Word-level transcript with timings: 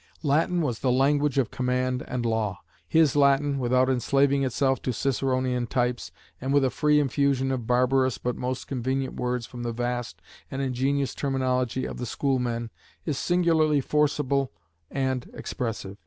Latin 0.23 0.61
was 0.63 0.79
the 0.79 0.91
language 0.91 1.37
of 1.37 1.51
command 1.51 2.01
and 2.07 2.25
law. 2.25 2.59
His 2.89 3.15
Latin, 3.15 3.59
without 3.59 3.87
enslaving 3.87 4.41
itself 4.43 4.81
to 4.81 4.91
Ciceronian 4.93 5.67
types, 5.67 6.11
and 6.41 6.51
with 6.51 6.65
a 6.65 6.71
free 6.71 6.99
infusion 6.99 7.51
of 7.51 7.67
barbarous 7.67 8.17
but 8.17 8.35
most 8.35 8.65
convenient 8.65 9.13
words 9.15 9.45
from 9.45 9.61
the 9.61 9.71
vast 9.71 10.19
and 10.49 10.59
ingenious 10.59 11.13
terminology 11.13 11.85
of 11.85 11.97
the 11.97 12.07
schoolmen, 12.07 12.71
is 13.05 13.19
singularly 13.19 13.79
forcible 13.79 14.51
and 14.89 15.29
expressive. 15.35 15.97